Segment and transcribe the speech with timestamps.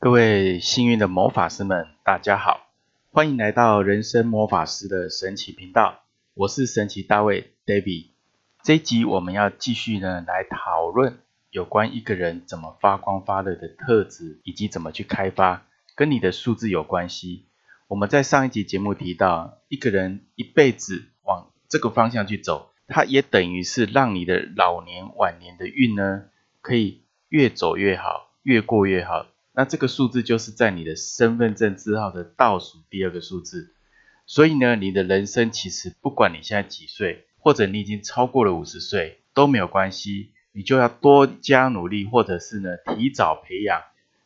[0.00, 2.68] 各位幸运的魔法师们，大家好，
[3.10, 6.04] 欢迎来到人生魔法师的神奇频道。
[6.34, 8.10] 我是神奇大卫 David。
[8.62, 11.18] 这一集我们要继续呢来讨论
[11.50, 15.66] 有关一个人怎么发光发热的特质，以及怎么去开发，
[15.96, 17.46] 跟你的数字有关系。
[17.88, 26.26] 我们在上一集节目提到，一个人一辈子往这个方向去走，它也等于是让你的老年晚年的运呢，
[26.60, 29.26] 可以越走越好，越过越好。
[29.58, 33.74] 那这个数字就是在你的身份证字号的倒数第二个数字，
[34.24, 43.82] 所以呢，你的人生其实不管你现在几岁，或者你已经超过了五十岁都没有关系，你就要多加努力，或者是呢提早培养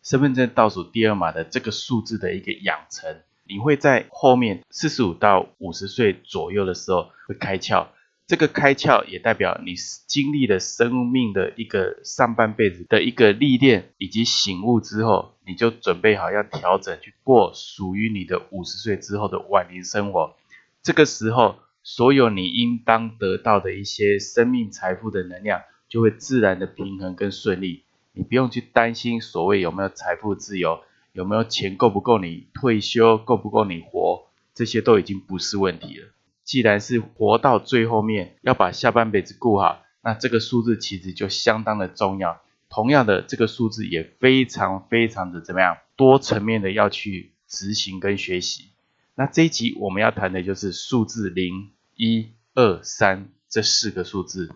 [0.00, 3.16] 身份证倒数第二码的这个数字的一个养成，
[3.48, 7.88] 你会在后面四十五到五十岁左右的时候会开窍。
[8.26, 9.74] 这个开窍也代表你
[10.08, 20.34] 经历了生命的一个上半辈子的一个历练以及醒悟之后，你就准备好要调整去过属于你的五十岁之后的晚年生活。
[20.82, 27.84] 这个时候，所有你应当得到的一些生命财富的能量就会自然的平衡跟顺利。
[28.12, 30.80] 你不用去担心所谓有没有财富自由，
[31.12, 36.08] 有没有钱够不够你退休，够不够你活，这些都已经不是问题了。
[36.46, 42.40] 既然是活到最后面，要把下半辈子过好，那这个数字其实就相当的重要。
[42.68, 48.70] 同样的，这个数字也非常非常的怎么样，多层面的要去执行跟学习。
[49.16, 54.54] 那这一集我们要谈的就是数字零、一、二、三这四个数字。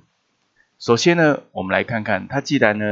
[0.79, 2.85] 首先呢，我们来看看它，既然呢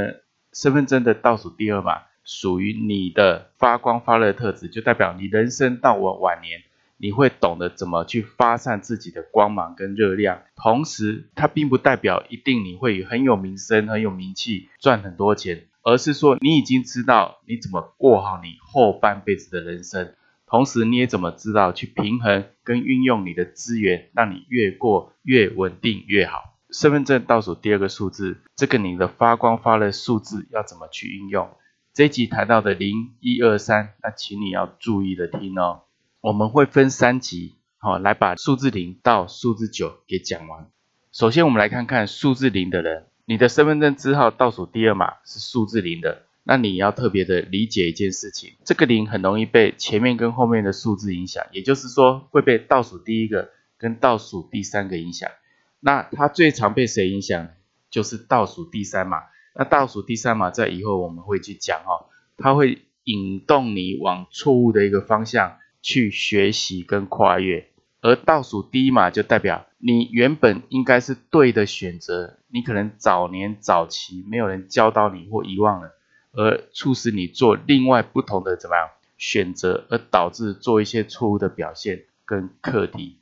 [0.53, 6.63] 身份证的倒数第二码属于你的发光发热特质，就代表你人生到我晚年。
[6.99, 20.13] 你会懂得怎么去发散自己的光芒跟热量，同时它并不代表一定你会很有名声、很有名气、赚很多钱，而是说你已经知道你怎么过好你后半辈子的人生，
[20.47, 26.57] 同时你也怎么知道去平衡跟运用你的资源，让你越过越稳定越好。
[26.71, 31.49] 身份证倒数第二个数字，这个你的发光发热数字要怎么去运用？
[31.95, 35.85] 这一集谈到的零一二三，那请你要注意的听哦。
[36.21, 40.69] 我们会分三集，好来把数字零到数字九给讲完。
[41.13, 55.31] 首先，我们来看看数字零的人，你的身份证字号倒数第二码是数字零的，那你要特别的理解一件事情，这个零很容易被前面跟后面的数字影响，也就是说会被倒数第一个跟倒数第三个影响。
[55.79, 57.49] 那它最常被谁影响？
[57.91, 59.19] 就是倒数第三码。
[59.55, 65.59] 那倒数第三码在以后我们会去讲哦，它会引动你往错误的一个方向。
[65.83, 67.69] 去学习跟跨越，
[68.01, 75.93] 而倒数第一码就代表你原本应该是对的选择，你可能早年早期没有人教导你或遗忘了，
[76.33, 83.19] 而促使你做另外不同的怎么样选择，而导致做一些错误的表现跟课题。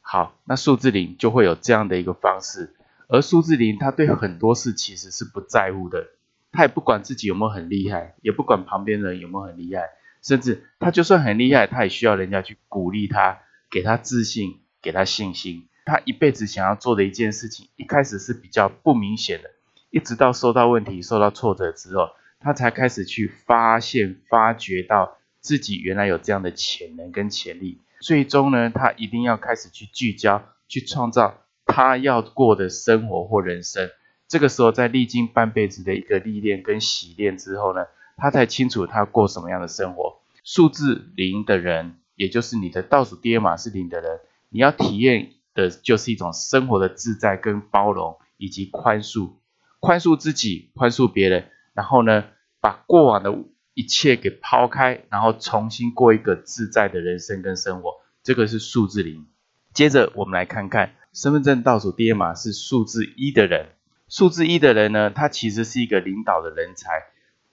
[0.00, 2.74] 好，那数字零就会有这样的一个方式，
[3.08, 6.08] 而数字零他对很多事其实是不在乎的，
[6.50, 9.82] 他也不管自己有没有很厉害，也不管旁边人有没有很厉害。
[10.22, 13.40] 甚至他就算很厉害，他也需要人家去鼓励他，
[13.70, 15.68] 给他自信，给他信心。
[15.84, 19.50] 他一辈子想要做的一件事情，一开始是比较不明显的，
[19.90, 27.80] 一直到受到问题、受到挫折之后，他才开始去发现、发掘到自己原来有这样的潜能跟潜力。
[28.00, 33.88] 最终呢，他一定要开始去聚焦，去创造他要过的生活或人生。
[34.28, 37.86] 这个时候，在历经半辈子的一个历练跟洗练之后呢？
[38.18, 40.20] 他才清楚他过什么样的生活。
[40.44, 44.20] 数字零的人，也就是你的倒数第二码是零的人，
[44.50, 49.32] 你要体验的就是一种生活的自在跟包容，以及宽恕，
[49.80, 52.24] 宽恕自己，宽恕别人，然后呢，
[52.60, 53.34] 把过往的
[53.74, 57.94] 一切给抛开，然后重新过一个自在的人生跟生活。
[58.22, 59.26] 这个是数字零。
[59.72, 63.68] 接着我们来看看身份证倒数第二码是数字一的人。
[64.08, 67.04] 数字一的人呢，他其实是一个领导的人才。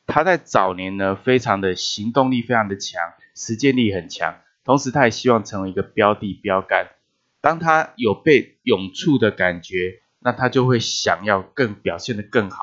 [0.07, 3.01] 他在早年呢，非常的行动力非常的强，
[3.35, 6.89] 实践力很强，同时他也希望成为一个标的标杆。
[7.41, 12.57] 当他有被永触的感觉，那他就会想要更表现的更好。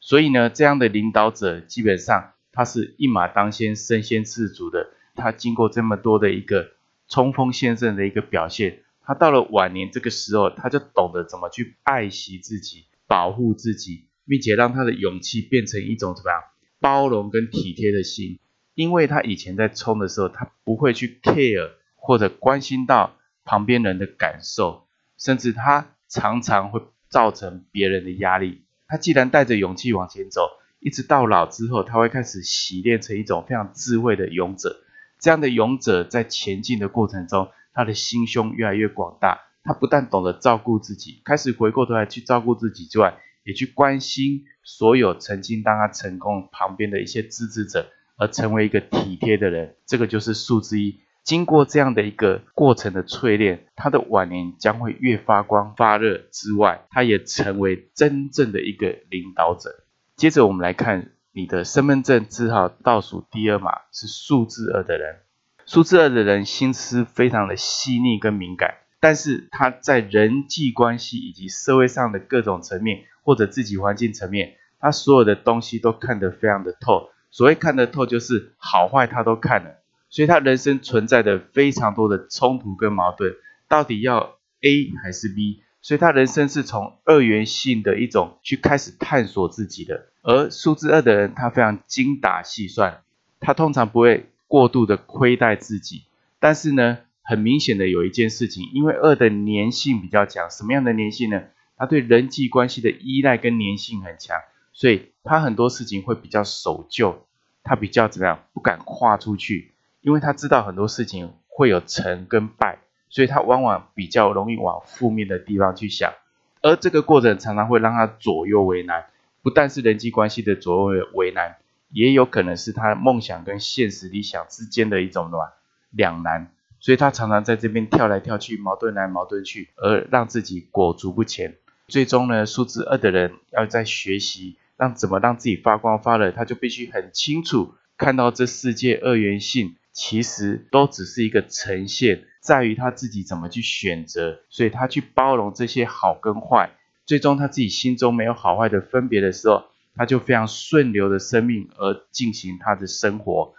[0.00, 4.90] 所以呢，这样的领导者基本上他是一马当先、身先士卒的。
[5.14, 6.72] 他经过这么多的一个
[7.08, 16.40] 冲锋陷阵的一个表现，他到了晚年这个时候，他就懂得怎么去爱惜自己、保护自己，并且让他的勇气变成一种怎么样？
[16.80, 18.38] 包容跟体贴的心，
[18.74, 24.86] 因为他以前在冲的时候，他不会去 care 或者关心到旁边人的感受，
[25.16, 28.62] 甚至他常常会造成别人的压力。
[28.86, 30.42] 他既然带着勇气往前走，
[30.80, 34.80] 一直到老之后，他会开始洗练成一种非常智慧的勇者。
[35.18, 39.40] 这样的勇者在前进的过程中，他的心胸越来越广大。
[39.64, 49.74] 他不但懂得照顾自己，开始回过头来去照顾自己之外，也去关心所有曾经当他成功旁边的一些支持者，而成为一个体贴的人。
[49.86, 51.00] 这个就是数字一。
[51.24, 59.70] 经过这样的一个过程的淬炼，他的晚年将会越发光发热之外，他也成为真正的一个领导者。
[60.14, 65.20] 接着我们来看你的身份证字号倒数第二码是数字二的人，
[65.64, 77.10] 数字二的人心思非常的细腻跟敏感，但是他在人际关系以及社会上的各种层面或者自己环境层面，他所有的东西都看得非常的透。
[77.30, 79.76] 所谓看得透，就是好坏他都看了。
[80.10, 83.34] 所以他人生存在的非常多的冲突跟矛盾，
[83.68, 85.62] 到底要 A 还是 B？
[85.82, 90.06] 所以他人生是从二元性的一种去开始探索自己的。
[90.22, 93.02] 而数字二的人，他非常精打细算，
[93.38, 96.04] 他通常不会过度的亏待自己。
[96.40, 96.98] 但是呢，
[97.28, 101.42] 很明显的有一件事情，因为二的粘性比较强，什么样的粘性呢？
[101.76, 104.38] 他对人际关系的依赖跟粘性很强，
[104.72, 107.26] 所以他很多事情会比较守旧，
[107.62, 108.40] 他比较怎么样？
[108.54, 109.72] 不敢跨出去。
[110.00, 112.78] 因为他知道很多事情会有成跟败，
[113.10, 116.14] 所以他往往比较容易往负面的地方去想，
[116.62, 119.04] 而这个过程常常会让他左右为难。
[119.42, 121.56] 不但是人际关系的左右为难，
[121.90, 125.52] 也有可能是他梦想跟现实理想之间的一种什么
[125.90, 126.50] 两难。
[126.80, 131.56] 所以他常常在这边跳来跳去，矛盾来矛盾去，而让自己裹足不前。
[131.86, 139.74] 最终呢，数字二的人要在学习让怎么让自己发光发热，他就必须很清楚看到这世界二元性。
[139.90, 146.70] 其实都只是一个呈现，在于他自己怎么去选择，所以他去包容这些好跟坏，
[147.04, 149.64] 最终他自己心中没有好坏的分别的时候，
[149.96, 153.54] 他就非常顺流的生命而进行他的生活，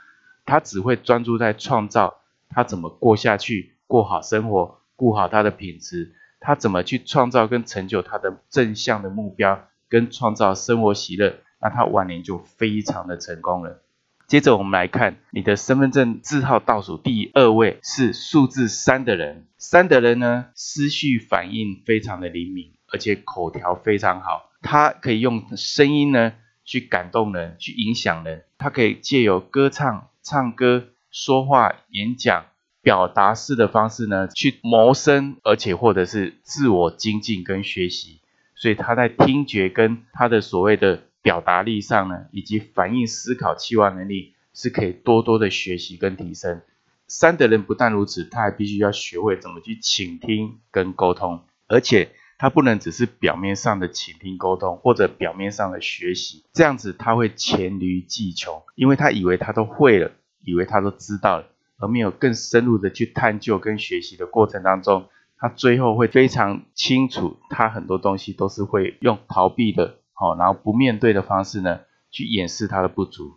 [0.45, 2.18] 他只会专注在创造，
[2.49, 13.81] 他怎么过下去，过好生活，顾好他的品质，他怎么去创造跟成就他的正向的目标，跟创造生活喜乐，那他晚年就非常的成功了。
[14.27, 32.45] 接着我们来看你的身份证字号倒数第二位是数字三的人，三的人呢思绪反应非常的灵敏，而且口条非常好，他可以用声音呢去感动人，去影响人，他可以借由歌唱、唱歌、说话、演讲、
[32.81, 38.21] 表达式的方式呢去谋生，而且或者是自我精进跟学习，
[38.55, 41.01] 所以他在听觉跟他的所谓的。
[41.21, 46.61] 表达力上呢，以及反应、思考、期望能力是可以多多的学习跟提升。
[47.09, 61.47] 三的人不但如此，他还必须要学会怎么去倾听跟沟通，而且他不能只是表面上的倾听沟通或者表面上的学习，这样子他会黔驴技穷，因为他以为他都会了，以为他都知道了，
[61.77, 65.07] 而没有更深入的去探究跟学习的过程当中，
[65.37, 69.95] 他最后会非常清楚，他很多东西都是会用逃避的。
[70.13, 71.79] 好，然后不面对的方式呢，
[72.11, 73.35] 去掩饰他的不足，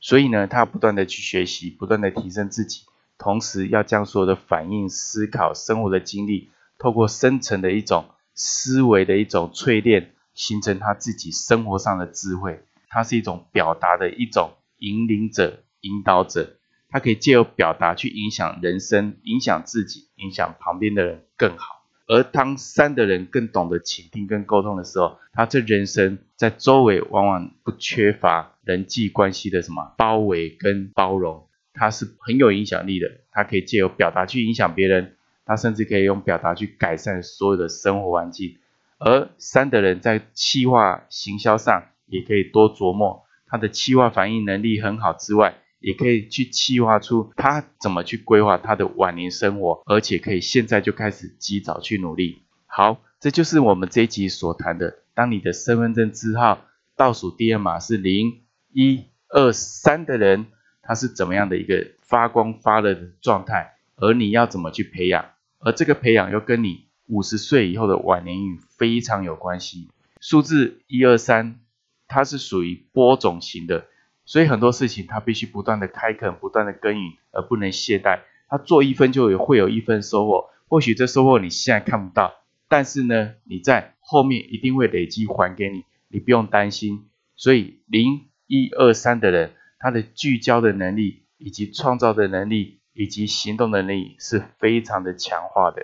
[0.00, 2.84] 所以呢，他不断的去学习，不断的提升自己，
[3.18, 12.64] 同时要将所有的反应、思考、生活的经历，透过深层的一种思维的一种淬炼，形成他自己生活上的智慧。
[12.88, 16.56] 它是一种表达的一种引领者、引导者，
[16.88, 21.82] 他可以借由表达去影响人生，影响自己，影响旁边的人更好。
[22.08, 33.06] 而当三的人更懂得倾听跟沟通的时候，他这人生在周围往往不缺乏人际关系的什么包围跟包容，他是很有影响力的。
[33.30, 38.58] 他可以借由表达去影响别人，他甚至可以用表达去改善所有的生活环境。
[38.98, 45.54] 而三的人在气化行销上也可以多琢磨，他的气化反应能力很好之外。
[45.82, 52.42] 也可以去计划出他怎么去规划他的晚年生活，而且可以现在就开始及早去努力。
[52.66, 54.98] 好，这就是我们这一集所谈的。
[55.14, 56.64] 当你的身份证字号
[56.96, 60.46] 倒数第二码是零一二三的人，
[60.82, 63.74] 他是怎么样的一个发光发热的状态？
[63.96, 65.26] 而你要怎么去培养？
[65.58, 69.88] 而这个培养又跟你五十岁以后的晚年运非常有关系。
[70.20, 71.60] 数字一二三，
[72.08, 73.86] 它是属于播种型的。
[74.32, 78.20] 所以很多事情他必须不断的开垦，不断的耕耘，而不能懈怠。
[78.48, 82.32] 他做一分就有会有一分收获，或许这收获你现在看不到，
[82.66, 87.10] 但是呢，你在后面一定会累积还给你，你不用担心。
[87.36, 95.82] 所以零一二三的人，他的聚焦的能力，以及创造的能力，以及行动的能力是非常的强化的。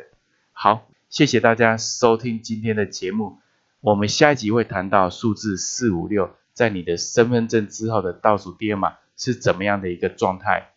[0.53, 3.41] 好，谢谢大家收听今天的节目，
[3.83, 6.31] 我们下一集会谈到数字四五六。
[6.59, 10.71] 在你的身份证之后的倒数第二码是怎么样的一个状态。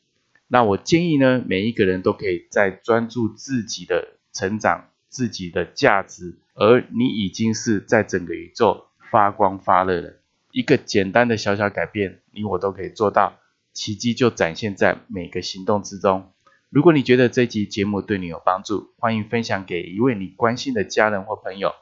[0.47, 10.19] 那我建议呢，每一个人都可以在专注自己的成长、自己的价值，而你已经是在整个宇宙发光发热了。
[10.51, 13.39] 一个简单的小小改变，你我都可以做到，
[13.73, 16.31] 奇迹就展现在每个行动之中。
[16.69, 21.73] 如果你觉得这集节目对你有帮助，欢迎分享给一位你关心的家人或朋友。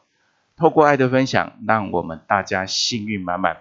[0.55, 3.57] 透过爱的分享，让我们大家幸运满满。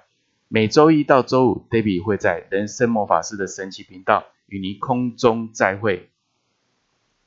[0.48, 4.24] 每周一到周五，Debbie 会在人生魔法师的神奇频道。
[4.48, 6.10] 与您空中再会。